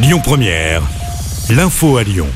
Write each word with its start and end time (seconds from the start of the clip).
Lyon 0.00 0.20
Première, 0.22 0.82
l'info 1.50 1.96
à 1.96 2.04
Lyon. 2.04 2.28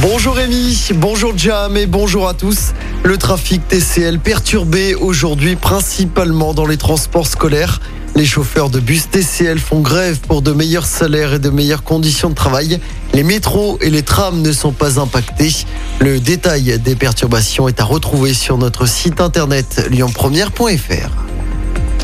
Bonjour 0.00 0.36
Rémi, 0.36 0.90
bonjour 0.94 1.36
Jam 1.36 1.76
et 1.76 1.86
bonjour 1.86 2.28
à 2.28 2.34
tous. 2.34 2.72
Le 3.02 3.16
trafic 3.16 3.66
TCL 3.66 4.20
perturbé 4.20 4.94
aujourd'hui 4.94 5.56
principalement 5.56 6.54
dans 6.54 6.66
les 6.66 6.76
transports 6.76 7.26
scolaires. 7.26 7.80
Les 8.14 8.24
chauffeurs 8.24 8.70
de 8.70 8.78
bus 8.78 9.10
TCL 9.10 9.58
font 9.58 9.80
grève 9.80 10.20
pour 10.20 10.40
de 10.40 10.52
meilleurs 10.52 10.86
salaires 10.86 11.34
et 11.34 11.40
de 11.40 11.50
meilleures 11.50 11.82
conditions 11.82 12.30
de 12.30 12.36
travail. 12.36 12.78
Les 13.12 13.24
métros 13.24 13.76
et 13.80 13.90
les 13.90 14.02
trams 14.02 14.40
ne 14.40 14.52
sont 14.52 14.72
pas 14.72 15.00
impactés. 15.00 15.66
Le 15.98 16.20
détail 16.20 16.78
des 16.78 16.94
perturbations 16.94 17.66
est 17.66 17.80
à 17.80 17.84
retrouver 17.84 18.34
sur 18.34 18.56
notre 18.56 18.86
site 18.86 19.20
internet 19.20 19.84
lyonpremière.fr. 19.90 21.10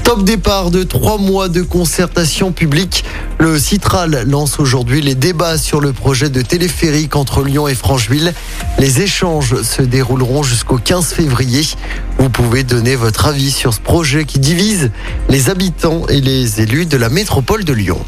Top 0.03 0.23
départ 0.25 0.71
de 0.71 0.85
trois 0.85 1.19
mois 1.19 1.49
de 1.49 1.63
concertation 1.63 2.53
publique. 2.53 3.05
Le 3.39 3.59
Citral 3.59 4.25
lance 4.27 4.59
aujourd'hui 4.59 5.03
les 5.03 5.15
débats 5.15 5.59
sur 5.59 5.81
le 5.81 5.93
projet 5.93 6.31
de 6.31 6.41
téléphérique 6.41 7.17
entre 7.17 7.45
Lyon 7.45 7.69
et 7.69 7.75
Francheville. 7.75 8.33
Les 8.79 9.03
échanges 9.03 9.63
se 9.63 9.83
dérouleront 9.83 10.43
jusqu'au 10.43 10.79
15 10.79 11.13
février. 11.13 11.63
Vous 12.19 12.31
pouvez 12.31 12.65
donner 12.65 12.97
votre 12.97 13.27
avis 13.27 13.51
sur 13.51 13.75
ce 13.75 13.81
projet 13.81 14.25
qui 14.25 14.39
divise 14.39 14.91
les 15.29 15.51
habitants 15.51 16.07
et 16.09 16.21
les 16.21 16.63
élus 16.63 16.87
de 16.87 16.97
la 16.97 17.11
métropole 17.11 17.65
de 17.65 17.75
Lyon. 17.75 17.99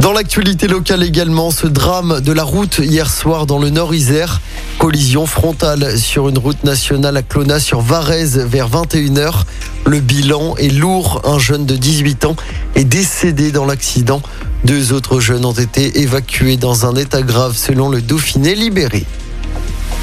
Dans 0.00 0.12
l'actualité 0.12 0.66
locale 0.66 1.02
également, 1.02 1.50
ce 1.50 1.66
drame 1.66 2.22
de 2.22 2.32
la 2.32 2.42
route 2.42 2.78
hier 2.78 3.10
soir 3.10 3.44
dans 3.44 3.58
le 3.58 3.68
Nord-Isère. 3.68 4.40
Collision 4.78 5.26
frontale 5.26 5.98
sur 5.98 6.30
une 6.30 6.38
route 6.38 6.64
nationale 6.64 7.18
à 7.18 7.22
Clona 7.22 7.60
sur 7.60 7.82
Varese 7.82 8.38
vers 8.38 8.70
21h. 8.70 9.42
Le 9.84 10.00
bilan 10.00 10.56
est 10.56 10.70
lourd. 10.70 11.20
Un 11.24 11.38
jeune 11.38 11.66
de 11.66 11.76
18 11.76 12.24
ans 12.24 12.36
est 12.76 12.84
décédé 12.84 13.52
dans 13.52 13.66
l'accident. 13.66 14.22
Deux 14.64 14.94
autres 14.94 15.20
jeunes 15.20 15.44
ont 15.44 15.52
été 15.52 16.00
évacués 16.00 16.56
dans 16.56 16.86
un 16.86 16.94
état 16.94 17.20
grave 17.20 17.54
selon 17.54 17.90
le 17.90 18.00
Dauphiné 18.00 18.54
libéré. 18.54 19.04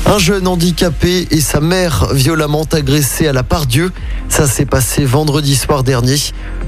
Un 0.10 0.20
jeune 0.20 0.48
handicapé 0.48 1.28
et 1.32 1.42
sa 1.42 1.60
mère 1.60 2.14
violemment 2.14 2.66
agressés 2.72 3.28
à 3.28 3.34
la 3.34 3.44
part 3.44 3.66
Dieu. 3.66 3.92
Ça 4.30 4.48
s'est 4.48 4.66
passé 4.66 5.04
vendredi 5.04 5.54
soir 5.54 5.84
dernier. 5.84 6.16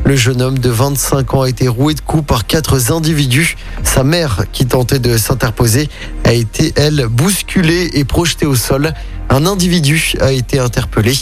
Le 0.04 0.18
jeune 0.18 0.42
homme 0.42 0.60
de 0.60 0.70
25 0.70 1.34
ans 1.34 1.44
a 1.44 1.50
été 1.50 1.70
roué 1.70 1.94
de 1.94 2.02
coups 2.02 2.26
par 2.26 2.46
quatre 2.46 2.92
individus. 2.92 3.56
Sa 3.82 4.04
mère, 4.04 4.44
qui 4.52 4.66
tentait 4.66 5.00
de 5.00 5.16
s'interposer, 5.16 5.88
a 6.26 6.34
été, 6.34 6.74
elle, 6.76 7.08
bousculée 7.08 7.90
et 7.94 8.04
projetée 8.04 8.46
au 8.46 8.56
sol. 8.56 8.94
Un 9.30 9.46
individu 9.46 10.16
a 10.20 10.34
été 10.34 10.60
interpellé. 10.60 11.14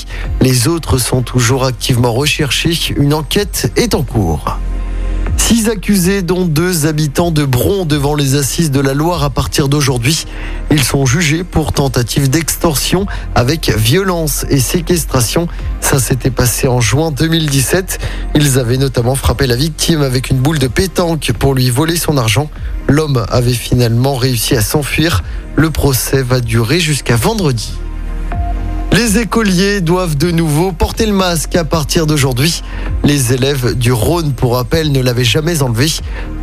Les 0.42 0.68
autres 0.68 0.98
sont 0.98 1.22
toujours 1.22 1.66
activement 1.66 2.14
recherchés. 2.14 2.76
Une 2.98 3.14
enquête 3.14 3.72
est 3.76 3.94
en 3.94 4.02
cours. 4.02 4.58
Six 5.48 5.70
accusés, 5.70 6.24
dont 6.24 6.44
deux 6.44 6.88
habitants 6.88 7.32
de 7.32 7.46
Bron 7.46 7.86
devant 7.86 8.16
les 8.16 8.36
assises 8.36 8.70
de 8.70 8.82
la 8.82 8.94
Loire 8.94 9.24
à 9.24 9.30
partir 9.30 9.70
d'aujourd'hui. 9.70 10.26
Ils 10.72 10.84
sont 10.84 11.06
jugés 11.06 11.46
pour 11.46 11.72
tentative 11.72 12.30
d'extorsion 12.30 13.06
avec 13.34 13.70
violence 13.70 14.46
et 14.50 14.60
séquestration. 14.60 15.48
Ça 15.80 16.00
s'était 16.00 16.32
passé 16.32 16.68
en 16.68 16.82
juin 16.82 17.12
2017. 17.12 17.98
Ils 18.36 18.60
avaient 18.60 18.76
notamment 18.76 19.16
frappé 19.16 19.48
la 19.48 19.56
victime 19.56 20.02
avec 20.02 20.30
une 20.32 20.40
boule 20.40 20.60
de 20.60 20.68
pétanque 20.68 21.32
pour 21.40 21.56
lui 21.56 21.70
voler 21.70 21.96
son 21.96 22.18
argent. 22.18 22.50
L'homme 22.90 23.26
avait 23.30 23.54
finalement 23.54 24.18
réussi 24.18 24.54
à 24.54 24.62
s'enfuir. 24.62 25.24
Le 25.56 25.70
procès 25.70 26.24
va 26.24 26.42
durer 26.42 26.82
jusqu'à 26.82 27.16
vendredi. 27.16 27.72
Les 28.98 29.20
écoliers 29.20 29.80
doivent 29.80 30.18
de 30.18 30.32
nouveau 30.32 30.72
porter 30.72 31.06
le 31.06 31.14
masque 31.14 31.56
à 31.56 31.64
partir 31.64 32.08
d'aujourd'hui. 32.08 32.64
Les 33.08 33.32
élèves 33.32 33.74
du 33.74 33.94
Rhône, 33.94 34.34
pour 34.34 34.56
rappel, 34.56 34.92
ne 34.92 35.00
l'avaient 35.00 35.24
jamais 35.24 35.62
enlevé. 35.62 35.90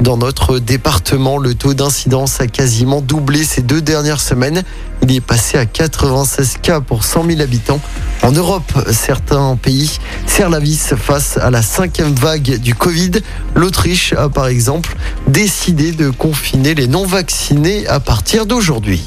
Dans 0.00 0.16
notre 0.16 0.58
département, 0.58 1.36
le 1.36 1.54
taux 1.54 1.74
d'incidence 1.74 2.40
a 2.40 2.46
quasiment 2.46 3.02
doublé 3.02 3.44
ces 3.44 3.60
deux 3.60 3.82
dernières 3.82 4.22
semaines. 4.22 4.62
Il 5.02 5.14
est 5.14 5.20
passé 5.20 5.58
à 5.58 5.66
96 5.66 6.56
cas 6.62 6.80
pour 6.80 7.04
100 7.04 7.26
000 7.26 7.42
habitants. 7.42 7.82
En 8.22 8.32
Europe, 8.32 8.72
certains 8.92 9.56
pays 9.56 9.98
serrent 10.26 10.48
la 10.48 10.58
vis 10.58 10.94
face 10.96 11.36
à 11.36 11.50
la 11.50 11.60
cinquième 11.60 12.14
vague 12.14 12.58
du 12.58 12.74
Covid. 12.74 13.10
L'Autriche 13.54 14.14
a 14.14 14.30
par 14.30 14.46
exemple 14.46 14.96
décidé 15.28 15.92
de 15.92 16.08
confiner 16.08 16.74
les 16.74 16.86
non-vaccinés 16.86 17.86
à 17.88 18.00
partir 18.00 18.46
d'aujourd'hui. 18.46 19.02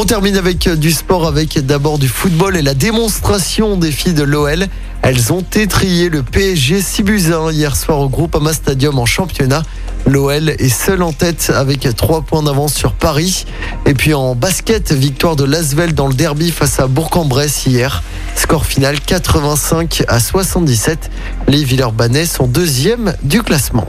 On 0.00 0.04
termine 0.04 0.36
avec 0.36 0.68
du 0.68 0.92
sport, 0.92 1.26
avec 1.26 1.58
d'abord 1.66 1.98
du 1.98 2.06
football 2.06 2.56
et 2.56 2.62
la 2.62 2.74
démonstration 2.74 3.76
des 3.76 3.90
filles 3.90 4.14
de 4.14 4.22
l'OL. 4.22 4.68
Elles 5.02 5.32
ont 5.32 5.44
étrié 5.56 6.08
le 6.08 6.22
PSG 6.22 6.80
6 6.80 7.02
buts 7.02 7.32
1 7.32 7.50
hier 7.50 7.74
soir 7.74 7.98
au 7.98 8.08
groupe 8.08 8.36
Ama 8.36 8.52
Stadium 8.52 8.96
en 9.00 9.06
championnat. 9.06 9.64
L'OL 10.06 10.50
est 10.50 10.68
seul 10.68 11.02
en 11.02 11.12
tête 11.12 11.50
avec 11.52 11.80
3 11.96 12.20
points 12.20 12.44
d'avance 12.44 12.74
sur 12.74 12.92
Paris. 12.92 13.44
Et 13.86 13.94
puis 13.94 14.14
en 14.14 14.36
basket, 14.36 14.92
victoire 14.92 15.34
de 15.34 15.42
Lasvel 15.42 15.94
dans 15.94 16.06
le 16.06 16.14
derby 16.14 16.52
face 16.52 16.78
à 16.78 16.86
Bourg-en-Bresse 16.86 17.66
hier. 17.66 18.04
Score 18.36 18.66
final 18.66 19.00
85 19.00 20.04
à 20.06 20.20
77. 20.20 21.10
Les 21.48 21.64
Villeurbanais 21.64 22.26
sont 22.26 22.46
deuxième 22.46 23.14
du 23.24 23.42
classement. 23.42 23.88